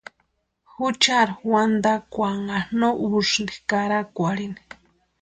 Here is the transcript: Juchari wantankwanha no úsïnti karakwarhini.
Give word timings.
Juchari 0.73 1.33
wantankwanha 1.51 2.57
no 2.79 2.89
úsïnti 3.13 3.55
karakwarhini. 3.69 4.61